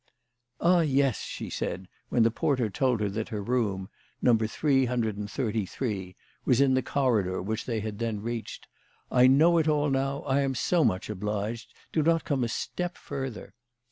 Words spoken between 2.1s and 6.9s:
the porter told her that her room, No. 333, was in the